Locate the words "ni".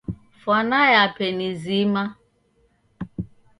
1.37-1.47